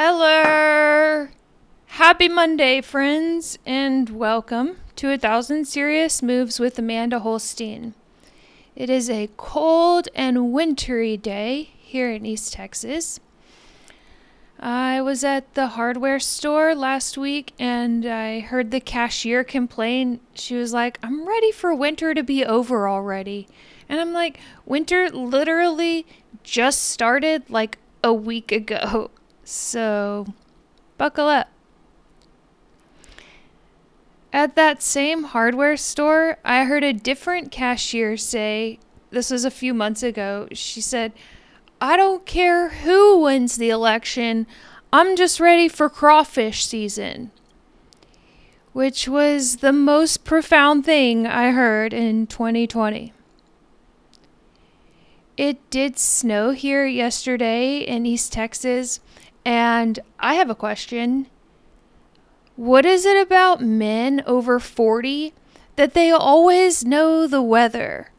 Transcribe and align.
Hello! 0.00 1.26
Happy 1.86 2.28
Monday, 2.28 2.80
friends, 2.80 3.58
and 3.66 4.08
welcome 4.10 4.76
to 4.94 5.10
A 5.10 5.18
Thousand 5.18 5.64
Serious 5.64 6.22
Moves 6.22 6.60
with 6.60 6.78
Amanda 6.78 7.18
Holstein. 7.18 7.94
It 8.76 8.90
is 8.90 9.10
a 9.10 9.28
cold 9.36 10.08
and 10.14 10.52
wintry 10.52 11.16
day 11.16 11.70
here 11.78 12.12
in 12.12 12.24
East 12.24 12.52
Texas. 12.52 13.18
I 14.60 15.02
was 15.02 15.24
at 15.24 15.52
the 15.54 15.66
hardware 15.66 16.20
store 16.20 16.76
last 16.76 17.18
week 17.18 17.52
and 17.58 18.06
I 18.06 18.38
heard 18.38 18.70
the 18.70 18.78
cashier 18.78 19.42
complain. 19.42 20.20
She 20.32 20.54
was 20.54 20.72
like, 20.72 21.00
I'm 21.02 21.26
ready 21.26 21.50
for 21.50 21.74
winter 21.74 22.14
to 22.14 22.22
be 22.22 22.44
over 22.44 22.88
already. 22.88 23.48
And 23.88 24.00
I'm 24.00 24.12
like, 24.12 24.38
winter 24.64 25.10
literally 25.10 26.06
just 26.44 26.84
started 26.84 27.50
like 27.50 27.78
a 28.04 28.14
week 28.14 28.52
ago. 28.52 29.10
So 29.50 30.26
buckle 30.98 31.26
up. 31.26 31.48
At 34.30 34.56
that 34.56 34.82
same 34.82 35.24
hardware 35.24 35.78
store, 35.78 36.36
I 36.44 36.64
heard 36.64 36.84
a 36.84 36.92
different 36.92 37.50
cashier 37.50 38.18
say, 38.18 38.78
this 39.08 39.30
was 39.30 39.46
a 39.46 39.50
few 39.50 39.72
months 39.72 40.02
ago, 40.02 40.48
she 40.52 40.82
said, 40.82 41.14
I 41.80 41.96
don't 41.96 42.26
care 42.26 42.68
who 42.68 43.22
wins 43.22 43.56
the 43.56 43.70
election, 43.70 44.46
I'm 44.92 45.16
just 45.16 45.40
ready 45.40 45.66
for 45.66 45.88
crawfish 45.88 46.66
season. 46.66 47.30
Which 48.74 49.08
was 49.08 49.56
the 49.56 49.72
most 49.72 50.24
profound 50.24 50.84
thing 50.84 51.26
I 51.26 51.52
heard 51.52 51.94
in 51.94 52.26
2020. 52.26 53.14
It 55.38 55.70
did 55.70 55.98
snow 55.98 56.50
here 56.50 56.84
yesterday 56.84 57.78
in 57.78 58.04
East 58.04 58.32
Texas, 58.32 59.00
and 59.48 60.00
I 60.20 60.34
have 60.34 60.50
a 60.50 60.54
question. 60.54 61.26
What 62.54 62.84
is 62.84 63.06
it 63.06 63.16
about 63.16 63.62
men 63.62 64.22
over 64.26 64.60
40 64.60 65.32
that 65.76 65.94
they 65.94 66.10
always 66.10 66.84
know 66.84 67.26
the 67.26 67.40
weather? 67.40 68.10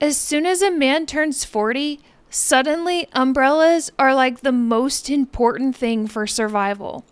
As 0.00 0.16
soon 0.16 0.46
as 0.46 0.62
a 0.62 0.70
man 0.70 1.04
turns 1.04 1.44
40, 1.44 2.00
suddenly 2.30 3.08
umbrellas 3.12 3.92
are 3.98 4.14
like 4.14 4.40
the 4.40 4.52
most 4.52 5.10
important 5.10 5.76
thing 5.76 6.06
for 6.06 6.26
survival. 6.26 7.04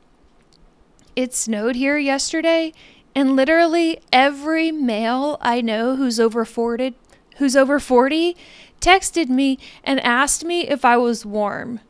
It 1.14 1.34
snowed 1.34 1.76
here 1.76 1.98
yesterday, 1.98 2.72
and 3.14 3.36
literally 3.36 4.00
every 4.14 4.72
male 4.72 5.36
I 5.42 5.60
know 5.60 5.96
who's 5.96 6.18
over 6.18 6.46
40, 6.46 6.94
who's 7.36 7.54
over 7.54 7.78
40 7.78 8.34
texted 8.80 9.28
me 9.28 9.58
and 9.84 10.00
asked 10.00 10.42
me 10.42 10.66
if 10.66 10.86
I 10.86 10.96
was 10.96 11.26
warm. 11.26 11.80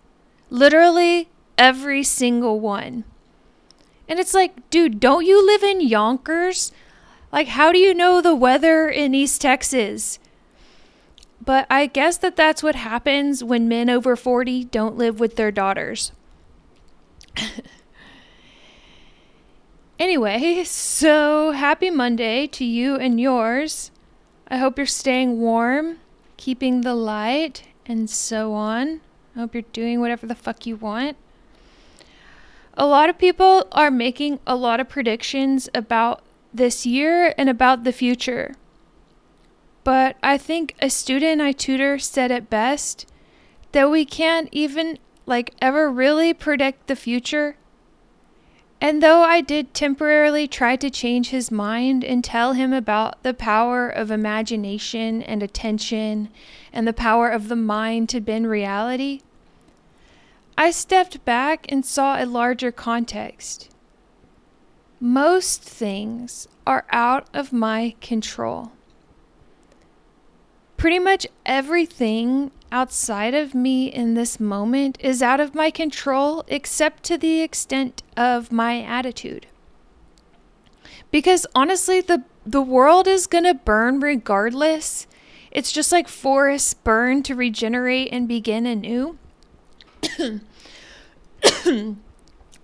Literally 0.51 1.29
every 1.56 2.03
single 2.03 2.61
one. 2.61 3.05
And 4.09 4.19
it's 4.19 4.34
like, 4.34 4.69
dude, 4.70 4.98
don't 4.98 5.25
you 5.25 5.47
live 5.47 5.62
in 5.62 5.81
Yonkers? 5.81 6.73
Like, 7.33 7.48
how 7.48 7.70
do 7.70 7.79
you 7.79 7.95
know 7.95 8.20
the 8.20 8.34
weather 8.34 8.89
in 8.89 9.15
East 9.15 9.41
Texas? 9.41 10.19
But 11.43 11.67
I 11.71 11.87
guess 11.87 12.17
that 12.19 12.37
that's 12.37 12.62
what 12.62 12.75
happens 12.75 13.43
when 13.45 13.69
men 13.69 13.89
over 13.89 14.17
40 14.17 14.65
don't 14.65 14.97
live 14.97 15.21
with 15.21 15.37
their 15.37 15.53
daughters. 15.53 16.11
anyway, 19.98 20.65
so 20.65 21.53
happy 21.53 21.91
Monday 21.91 22.47
to 22.48 22.65
you 22.65 22.97
and 22.97 23.21
yours. 23.21 23.91
I 24.48 24.56
hope 24.56 24.77
you're 24.77 24.87
staying 24.87 25.39
warm, 25.41 25.98
keeping 26.37 26.81
the 26.81 26.95
light, 26.95 27.62
and 27.87 28.11
so 28.11 28.53
on. 28.53 29.01
I 29.34 29.41
hope 29.41 29.55
you're 29.55 29.62
doing 29.73 30.00
whatever 30.00 30.27
the 30.27 30.34
fuck 30.34 30.67
you 30.67 30.77
want. 30.77 31.17
A 32.75 32.86
lot 32.86 33.09
of 33.09 33.19
people 33.19 33.66
are 33.72 33.91
making 33.91 34.41
a 34.47 34.56
lot 34.56 34.81
of 34.81 34.88
predictions 34.88 35.69
about 35.75 36.22
this 36.53 36.87
year 36.87 37.34
and 37.37 37.49
about 37.49 37.84
the 37.84 37.93
future. 37.93 38.55
But 39.84 40.16
I 40.22 40.37
think 40.38 40.75
a 40.81 40.91
student 40.91 41.41
I 41.41 41.53
tutor 41.53 41.99
said 41.99 42.31
it 42.31 42.50
best 42.50 43.06
that 43.72 43.91
we 43.91 44.05
can't 44.05 44.49
even 44.53 44.99
like 45.27 45.55
ever 45.60 45.91
really 45.91 46.34
predict 46.34 46.87
the 46.87 46.97
future. 46.97 47.56
And 48.81 49.03
though 49.03 49.23
I 49.23 49.43
did 49.43 49.75
temporarily 49.75 50.49
try 50.49 50.75
to 50.77 50.89
change 50.89 51.29
his 51.29 51.51
mind 51.51 52.03
and 52.03 52.25
tell 52.25 52.55
him 52.55 52.73
about 52.73 53.23
the 53.23 53.35
power 53.35 53.89
of 53.89 54.11
imagination 54.11 55.23
and 55.23 55.43
attention 55.43 56.31
and 56.73 56.89
the 56.89 56.95
power 56.95 57.29
of 57.29 57.49
the 57.49 57.57
mind 57.57 58.09
to 58.09 58.21
bend 58.21 58.49
reality, 58.49 59.21
I 60.57 60.71
stepped 60.71 61.25
back 61.27 61.67
and 61.69 61.85
saw 61.85 62.23
a 62.23 62.25
larger 62.25 62.73
context. 62.73 63.69
Most 64.99 65.62
things 65.62 66.49
are 66.67 66.87
out 66.91 67.29
of 67.35 67.53
my 67.53 67.95
control. 68.01 68.73
Pretty 70.79 70.99
much 70.99 71.27
everything 71.45 72.51
outside 72.72 73.34
of 73.34 73.54
me 73.54 73.86
in 73.86 74.14
this 74.14 74.41
moment 74.41 74.98
is 75.00 75.22
out 75.22 75.41
of 75.41 75.54
my 75.54 75.70
control 75.70 76.44
except 76.48 77.03
to 77.04 77.19
the 77.19 77.41
extent 77.41 78.03
of 78.16 78.53
my 78.53 78.82
attitude. 78.82 79.47
Because 81.10 81.47
honestly, 81.54 82.00
the, 82.00 82.25
the 82.47 82.62
world 82.62 83.06
is 83.08 83.26
going 83.26 83.44
to 83.44 83.54
burn 83.54 84.00
regardless. 84.00 85.06
It's 85.50 85.72
just 85.72 85.91
like 85.91 86.08
forests 86.08 86.75
burn 86.75 87.22
to 87.25 87.34
regenerate 87.34 88.08
and 88.12 88.28
begin 88.28 88.66
anew. 88.66 89.19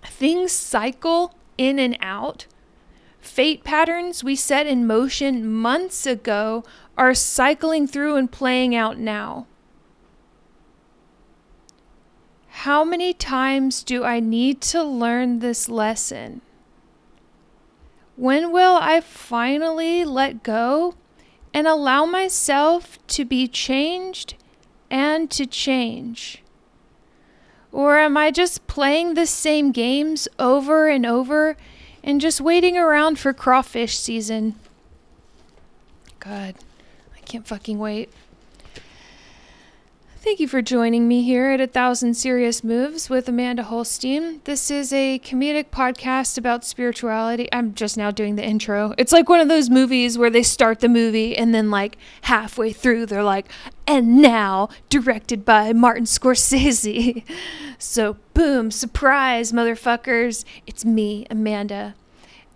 Things 0.05 0.53
cycle 0.53 1.35
in 1.59 1.79
and 1.79 1.99
out. 2.01 2.47
Fate 3.21 3.65
patterns 3.65 4.23
we 4.23 4.37
set 4.37 4.67
in 4.67 4.87
motion 4.87 5.53
months 5.53 6.07
ago 6.07 6.65
are 6.97 7.13
cycling 7.13 7.87
through 7.87 8.15
and 8.17 8.31
playing 8.31 8.75
out 8.75 8.99
now. 8.99 9.47
How 12.67 12.83
many 12.83 13.15
times 13.15 13.85
do 13.85 14.03
I 14.03 14.19
need 14.19 14.61
to 14.73 14.83
learn 14.83 15.39
this 15.39 15.69
lesson? 15.69 16.41
When 18.17 18.51
will 18.51 18.77
I 18.83 19.01
finally 19.01 20.05
let 20.05 20.43
go 20.43 20.97
and 21.55 21.69
allow 21.69 22.07
myself 22.07 22.99
to 23.07 23.25
be 23.25 23.47
changed 23.47 24.35
and 24.91 25.31
to 25.31 25.47
change? 25.47 26.43
Or 27.71 27.99
am 27.99 28.17
I 28.17 28.33
just 28.33 28.67
playing 28.67 29.15
the 29.15 29.27
same 29.27 29.71
games 29.71 30.27
over 30.37 30.89
and 30.89 31.07
over 31.07 31.57
and 32.03 32.21
just 32.21 32.41
waiting 32.41 32.77
around 32.77 33.21
for 33.21 33.33
crawfish 33.33 33.97
season? 33.97 34.57
God, 36.19 36.57
I 37.15 37.21
can't 37.21 37.47
fucking 37.47 37.79
wait. 37.79 38.11
Thank 40.27 40.41
you 40.41 40.49
for 40.49 40.61
joining 40.61 41.07
me 41.07 41.23
here 41.23 41.51
at 41.51 41.61
A 41.61 41.69
Thousand 41.69 42.15
Serious 42.15 42.65
Moves 42.65 43.09
with 43.09 43.29
Amanda 43.29 43.63
Holstein. 43.63 44.41
This 44.43 44.73
is 44.73 44.93
a 44.93 45.21
comedic 45.21 45.67
podcast 45.71 46.37
about 46.37 46.65
spirituality. 46.65 47.49
I'm 47.53 47.75
just 47.75 47.97
now 47.97 48.11
doing 48.11 48.35
the 48.35 48.45
intro. 48.45 48.93
It's 48.99 49.13
like 49.13 49.29
one 49.29 49.39
of 49.39 49.47
those 49.47 49.71
movies 49.71 50.19
where 50.19 50.29
they 50.29 50.43
start 50.43 50.81
the 50.81 50.89
movie 50.89 51.37
and 51.37 51.55
then, 51.55 51.71
like, 51.71 51.97
halfway 52.23 52.73
through, 52.73 53.07
they're 53.07 53.23
like, 53.23 53.47
and 53.87 54.21
now 54.21 54.69
directed 54.89 55.45
by 55.45 55.73
Martin 55.73 56.07
Scorsese. 56.07 57.23
so, 57.79 58.17
boom, 58.35 58.73
surprise, 58.73 59.53
motherfuckers. 59.53 60.45
It's 60.67 60.85
me, 60.85 61.25
Amanda. 61.31 61.95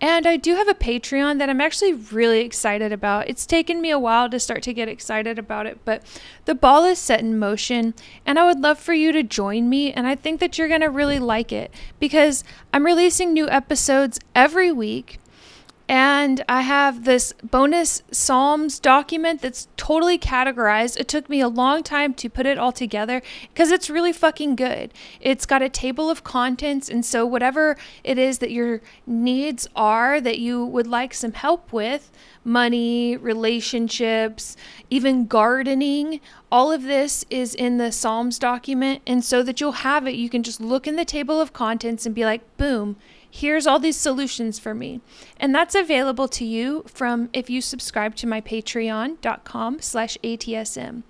And 0.00 0.26
I 0.26 0.38
do 0.38 0.54
have 0.54 0.68
a 0.68 0.74
Patreon 0.74 1.38
that 1.38 1.50
I'm 1.50 1.60
actually 1.60 1.92
really 1.92 2.40
excited 2.40 2.90
about. 2.90 3.28
It's 3.28 3.44
taken 3.44 3.82
me 3.82 3.90
a 3.90 3.98
while 3.98 4.30
to 4.30 4.40
start 4.40 4.62
to 4.62 4.72
get 4.72 4.88
excited 4.88 5.38
about 5.38 5.66
it, 5.66 5.84
but 5.84 6.02
the 6.47 6.54
ball 6.54 6.84
is 6.84 6.98
set 6.98 7.20
in 7.20 7.38
motion, 7.38 7.92
and 8.24 8.38
I 8.38 8.47
would 8.47 8.60
love 8.60 8.78
for 8.78 8.94
you 8.94 9.12
to 9.12 9.22
join 9.22 9.68
me. 9.68 9.92
And 9.92 10.06
I 10.06 10.14
think 10.14 10.41
that 10.41 10.56
you're 10.56 10.68
going 10.68 10.80
to 10.80 10.88
really 10.88 11.18
like 11.18 11.52
it 11.52 11.72
because 11.98 12.44
I'm 12.72 12.86
releasing 12.86 13.34
new 13.34 13.48
episodes 13.50 14.18
every 14.34 14.72
week. 14.72 15.18
And 15.91 16.45
I 16.48 16.60
have 16.60 17.04
this 17.04 17.33
bonus 17.42 18.04
Psalms 18.13 18.78
document 18.78 19.42
that's 19.42 19.66
totally 19.77 20.21
categorized. 20.21 20.97
It 21.01 21.09
took 21.09 21.28
me 21.28 21.41
a 21.41 21.48
long 21.48 21.83
time 21.83 22.15
to 22.15 22.31
put 22.31 22.47
it 22.47 22.59
all 22.59 22.71
together 22.71 23.22
because 23.53 23.72
it's 23.72 23.91
really 23.91 24.13
fucking 24.13 24.54
good. 24.54 24.95
It's 25.21 25.47
got 25.47 25.63
a 25.63 25.69
table 25.69 26.09
of 26.09 26.22
contents. 26.22 26.89
And 26.89 27.04
so, 27.04 27.27
whatever 27.27 27.77
it 28.04 28.19
is 28.19 28.39
that 28.39 28.53
your 28.53 28.83
needs 29.04 29.66
are 29.75 30.21
that 30.21 30.39
you 30.39 30.65
would 30.65 30.87
like 30.87 31.13
some 31.13 31.33
help 31.33 31.72
with 31.72 32.13
money, 32.45 33.16
relationships, 33.16 34.57
even 34.91 35.27
gardening 35.27 36.21
all 36.50 36.72
of 36.72 36.82
this 36.82 37.24
is 37.30 37.54
in 37.54 37.78
the 37.78 37.92
Psalms 37.92 38.38
document. 38.38 39.02
And 39.06 39.24
so 39.24 39.42
that 39.42 39.60
you'll 39.60 39.72
have 39.72 40.06
it, 40.06 40.14
you 40.14 40.28
can 40.28 40.42
just 40.42 40.60
look 40.60 40.86
in 40.86 40.97
the 40.97 41.04
table 41.04 41.41
of 41.41 41.52
contents 41.52 42.06
and 42.06 42.14
be 42.14 42.24
like, 42.24 42.56
boom 42.56 42.97
Here's 43.30 43.66
all 43.66 43.78
these 43.78 43.97
solutions 43.97 44.58
for 44.58 44.74
me. 44.74 45.00
And 45.38 45.54
that's 45.54 45.76
available 45.76 46.26
to 46.28 46.44
you 46.44 46.84
from 46.88 47.30
if 47.32 47.48
you 47.48 47.60
subscribe 47.60 48.16
to 48.16 48.26
my 48.26 48.41
patreon.com 48.41 49.80
slash 49.80 50.18
ATSM. 50.24 51.04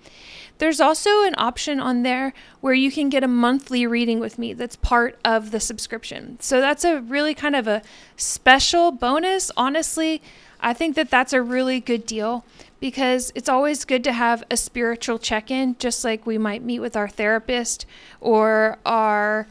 There's 0.59 0.79
also 0.79 1.23
an 1.23 1.33
option 1.39 1.79
on 1.79 2.03
there 2.03 2.33
where 2.59 2.75
you 2.75 2.91
can 2.91 3.09
get 3.09 3.23
a 3.23 3.27
monthly 3.27 3.87
reading 3.87 4.19
with 4.19 4.37
me 4.37 4.53
that's 4.53 4.75
part 4.75 5.19
of 5.25 5.49
the 5.49 5.59
subscription. 5.59 6.37
So 6.39 6.61
that's 6.61 6.83
a 6.83 7.01
really 7.01 7.33
kind 7.33 7.55
of 7.55 7.67
a 7.67 7.81
special 8.15 8.91
bonus. 8.91 9.49
Honestly, 9.57 10.21
I 10.61 10.73
think 10.73 10.95
that 10.95 11.09
that's 11.09 11.33
a 11.33 11.41
really 11.41 11.79
good 11.79 12.05
deal 12.05 12.45
because 12.79 13.31
it's 13.35 13.49
always 13.49 13.85
good 13.85 14.03
to 14.03 14.11
have 14.11 14.43
a 14.49 14.57
spiritual 14.57 15.19
check 15.19 15.51
in, 15.51 15.75
just 15.79 16.03
like 16.03 16.25
we 16.25 16.37
might 16.37 16.63
meet 16.63 16.79
with 16.79 16.95
our 16.95 17.07
therapist 17.07 17.85
or 18.19 18.77
our 18.85 19.47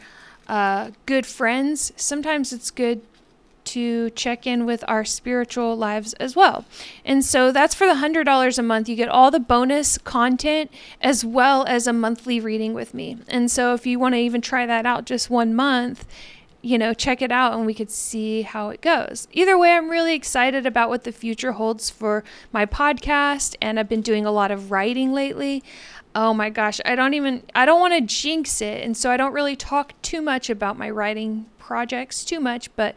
uh, 0.49 0.91
good 1.07 1.27
friends. 1.27 1.93
Sometimes 1.97 2.53
it's 2.53 2.71
good 2.71 3.03
to 3.63 4.11
check 4.11 4.47
in 4.47 4.67
with 4.67 4.83
our 4.89 5.05
spiritual 5.05 5.77
lives 5.77 6.13
as 6.15 6.35
well. 6.35 6.65
And 7.05 7.25
so 7.25 7.53
that's 7.53 7.75
for 7.75 7.87
the 7.87 8.01
$100 8.01 8.59
a 8.59 8.63
month. 8.63 8.89
You 8.89 8.97
get 8.97 9.09
all 9.09 9.31
the 9.31 9.39
bonus 9.39 9.97
content 9.99 10.73
as 11.01 11.25
well 11.25 11.65
as 11.67 11.87
a 11.87 11.93
monthly 11.93 12.41
reading 12.41 12.75
with 12.75 12.95
me. 12.95 13.19
And 13.29 13.49
so 13.49 13.75
if 13.75 13.87
you 13.87 14.01
want 14.01 14.15
to 14.15 14.19
even 14.19 14.41
try 14.41 14.67
that 14.67 14.87
out 14.87 15.05
just 15.05 15.31
one 15.31 15.55
month, 15.55 16.05
you 16.63 16.79
know, 16.79 16.93
check 16.93 17.23
it 17.23 17.33
out 17.33 17.55
and 17.55 17.65
we 17.65 17.75
could 17.75 17.91
see 17.91 18.43
how 18.43 18.69
it 18.69 18.81
goes. 18.81 19.27
Either 19.33 19.57
way, 19.57 19.73
I'm 19.73 19.89
really 19.89 20.15
excited 20.15 20.67
about 20.67 20.89
what 20.89 21.05
the 21.05 21.13
future 21.13 21.53
holds 21.53 21.91
for 21.91 22.23
my 22.53 22.67
podcast, 22.67 23.57
and 23.63 23.79
I've 23.79 23.89
been 23.89 24.03
doing 24.03 24.27
a 24.27 24.31
lot 24.31 24.51
of 24.51 24.71
writing 24.71 25.13
lately. 25.13 25.63
Oh 26.15 26.35
my 26.35 26.51
gosh, 26.51 26.81
I 26.85 26.97
don't 26.97 27.15
even 27.15 27.45
I 27.55 27.65
don't 27.67 27.81
want 27.81 27.95
to 27.95 28.01
jinx 28.01 28.61
it, 28.61 28.83
and 28.83 28.97
so 28.97 29.11
I 29.11 29.17
don't 29.17 29.33
really 29.33 29.57
talk 29.57 29.95
too 30.03 30.21
much 30.21 30.51
about 30.51 30.77
my 30.77 30.91
writing 30.91 31.47
projects 31.71 32.25
too 32.25 32.41
much, 32.41 32.69
but 32.75 32.97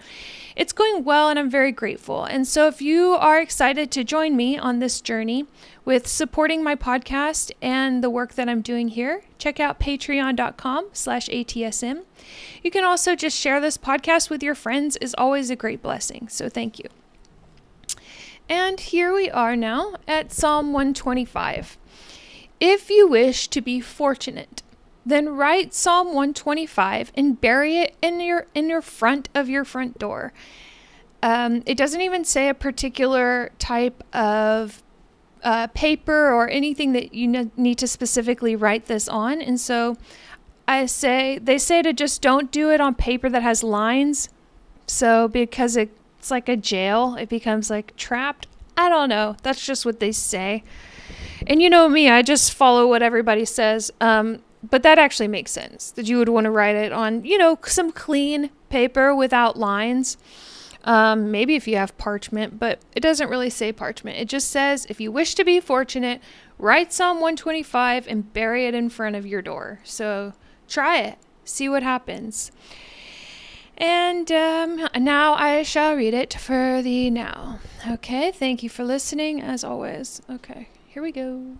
it's 0.55 0.73
going 0.73 1.03
well 1.03 1.29
and 1.29 1.37
I'm 1.37 1.47
very 1.47 1.71
grateful. 1.71 2.23
And 2.23 2.47
so 2.47 2.67
if 2.67 2.81
you 2.81 3.11
are 3.11 3.39
excited 3.39 3.91
to 3.91 4.03
join 4.03 4.35
me 4.35 4.57
on 4.57 4.79
this 4.79 4.99
journey 4.99 5.45
with 5.85 6.07
supporting 6.07 6.63
my 6.63 6.73
podcast 6.75 7.51
and 7.61 8.03
the 8.03 8.09
work 8.09 8.33
that 8.33 8.49
I'm 8.49 8.61
doing 8.61 8.87
here, 8.87 9.21
check 9.37 9.59
out 9.59 9.79
patreon.com 9.79 10.87
slash 10.91 11.29
ATSM. 11.29 12.01
You 12.63 12.71
can 12.71 12.83
also 12.83 13.15
just 13.15 13.37
share 13.39 13.61
this 13.61 13.77
podcast 13.77 14.31
with 14.31 14.41
your 14.41 14.55
friends 14.55 14.97
is 14.97 15.13
always 15.19 15.51
a 15.51 15.55
great 15.55 15.83
blessing. 15.83 16.27
So 16.27 16.49
thank 16.49 16.79
you. 16.79 16.85
And 18.49 18.79
here 18.79 19.13
we 19.13 19.29
are 19.29 19.55
now 19.55 19.93
at 20.07 20.31
Psalm 20.31 20.73
125. 20.73 21.77
If 22.59 22.89
you 22.89 23.07
wish 23.07 23.47
to 23.49 23.61
be 23.61 23.81
fortunate, 23.81 24.63
then 25.05 25.29
write 25.29 25.73
Psalm 25.73 26.07
125 26.07 27.11
and 27.15 27.39
bury 27.39 27.77
it 27.77 27.95
in 28.01 28.19
your 28.19 28.47
in 28.53 28.69
your 28.69 28.81
front 28.81 29.29
of 29.35 29.49
your 29.49 29.65
front 29.65 29.99
door. 29.99 30.33
Um, 31.21 31.63
it 31.65 31.77
doesn't 31.77 32.01
even 32.01 32.25
say 32.25 32.49
a 32.49 32.53
particular 32.53 33.51
type 33.59 34.03
of 34.13 34.83
uh, 35.43 35.67
paper 35.67 36.31
or 36.33 36.49
anything 36.49 36.93
that 36.93 37.13
you 37.13 37.27
ne- 37.27 37.51
need 37.57 37.77
to 37.79 37.87
specifically 37.87 38.55
write 38.55 38.85
this 38.85 39.07
on, 39.09 39.41
and 39.41 39.59
so 39.59 39.97
I 40.67 40.85
say 40.85 41.37
they 41.37 41.57
say 41.57 41.81
to 41.81 41.93
just 41.93 42.21
don't 42.21 42.51
do 42.51 42.71
it 42.71 42.79
on 42.79 42.95
paper 42.95 43.29
that 43.29 43.41
has 43.41 43.63
lines. 43.63 44.29
So 44.87 45.27
because 45.27 45.75
it, 45.75 45.89
it's 46.19 46.31
like 46.31 46.47
a 46.47 46.55
jail, 46.55 47.15
it 47.15 47.29
becomes 47.29 47.69
like 47.69 47.95
trapped. 47.95 48.47
I 48.77 48.89
don't 48.89 49.09
know. 49.09 49.35
That's 49.43 49.65
just 49.65 49.85
what 49.85 49.99
they 49.99 50.11
say. 50.11 50.63
And 51.47 51.61
you 51.61 51.69
know 51.69 51.89
me, 51.89 52.09
I 52.09 52.21
just 52.21 52.53
follow 52.53 52.87
what 52.87 53.03
everybody 53.03 53.45
says. 53.45 53.91
Um, 53.99 54.41
but 54.69 54.83
that 54.83 54.97
actually 54.97 55.27
makes 55.27 55.51
sense 55.51 55.91
that 55.91 56.07
you 56.07 56.17
would 56.17 56.29
want 56.29 56.45
to 56.45 56.51
write 56.51 56.75
it 56.75 56.93
on, 56.93 57.23
you 57.25 57.37
know, 57.37 57.57
some 57.65 57.91
clean 57.91 58.49
paper 58.69 59.13
without 59.13 59.57
lines. 59.57 60.17
Um, 60.85 61.31
maybe 61.31 61.55
if 61.55 61.67
you 61.67 61.77
have 61.77 61.97
parchment, 61.97 62.59
but 62.59 62.79
it 62.95 62.99
doesn't 62.99 63.29
really 63.29 63.49
say 63.49 63.71
parchment. 63.71 64.17
It 64.17 64.27
just 64.27 64.49
says, 64.49 64.85
if 64.89 64.99
you 64.99 65.11
wish 65.11 65.35
to 65.35 65.45
be 65.45 65.59
fortunate, 65.59 66.21
write 66.57 66.91
Psalm 66.91 67.17
125 67.17 68.07
and 68.07 68.31
bury 68.33 68.65
it 68.65 68.73
in 68.73 68.89
front 68.89 69.15
of 69.15 69.25
your 69.25 69.41
door. 69.41 69.79
So 69.83 70.33
try 70.67 70.99
it, 70.99 71.17
see 71.45 71.69
what 71.69 71.83
happens. 71.83 72.51
And 73.77 74.31
um, 74.31 74.87
now 74.97 75.33
I 75.33 75.63
shall 75.63 75.95
read 75.95 76.13
it 76.13 76.33
for 76.33 76.81
thee 76.81 77.09
now. 77.09 77.59
Okay, 77.89 78.31
thank 78.31 78.61
you 78.61 78.69
for 78.69 78.83
listening 78.83 79.41
as 79.41 79.63
always. 79.63 80.21
Okay, 80.29 80.67
here 80.93 81.01
we 81.01 81.11
go. 81.11 81.57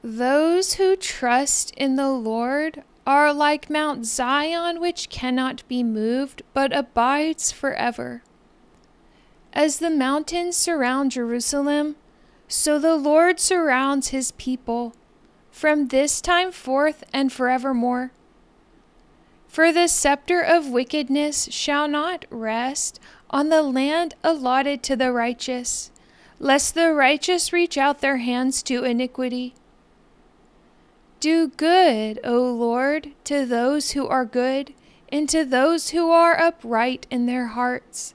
Those 0.00 0.74
who 0.74 0.94
trust 0.94 1.72
in 1.76 1.96
the 1.96 2.10
Lord 2.10 2.84
are 3.04 3.34
like 3.34 3.68
Mount 3.68 4.06
Zion, 4.06 4.80
which 4.80 5.08
cannot 5.08 5.66
be 5.66 5.82
moved, 5.82 6.42
but 6.52 6.72
abides 6.72 7.50
forever. 7.50 8.22
As 9.52 9.80
the 9.80 9.90
mountains 9.90 10.56
surround 10.56 11.10
Jerusalem, 11.10 11.96
so 12.46 12.78
the 12.78 12.94
Lord 12.94 13.40
surrounds 13.40 14.08
his 14.08 14.30
people 14.32 14.94
from 15.50 15.88
this 15.88 16.20
time 16.20 16.52
forth 16.52 17.02
and 17.12 17.32
forevermore. 17.32 18.12
For 19.48 19.72
the 19.72 19.88
scepter 19.88 20.40
of 20.40 20.68
wickedness 20.68 21.48
shall 21.50 21.88
not 21.88 22.24
rest 22.30 23.00
on 23.30 23.48
the 23.48 23.62
land 23.62 24.14
allotted 24.22 24.82
to 24.82 24.96
the 24.96 25.12
righteous, 25.12 25.90
lest 26.38 26.74
the 26.74 26.92
righteous 26.92 27.52
reach 27.52 27.76
out 27.78 28.00
their 28.00 28.18
hands 28.18 28.62
to 28.62 28.84
iniquity. 28.84 29.54
Do 31.20 31.48
good, 31.48 32.20
O 32.22 32.52
Lord, 32.52 33.12
to 33.24 33.46
those 33.46 33.92
who 33.92 34.06
are 34.06 34.24
good, 34.24 34.74
and 35.10 35.28
to 35.28 35.44
those 35.44 35.90
who 35.90 36.10
are 36.10 36.38
upright 36.38 37.06
in 37.10 37.26
their 37.26 37.46
hearts. 37.48 38.14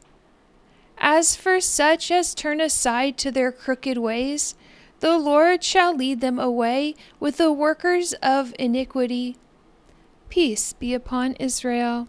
As 0.98 1.36
for 1.36 1.62
such 1.62 2.12
as 2.12 2.36
turn 2.36 2.60
aside 2.60 3.18
to 3.20 3.32
their 3.32 3.52
crooked 3.52 3.98
ways, 3.98 4.54
the 5.00 5.18
Lord 5.18 5.64
shall 5.64 5.96
lead 5.96 6.20
them 6.20 6.38
away 6.38 6.94
with 7.20 7.38
the 7.38 7.54
workers 7.54 8.14
of 8.22 8.54
iniquity. 8.60 9.38
Peace 10.30 10.74
be 10.74 10.94
upon 10.94 11.34
Israel. 11.36 12.08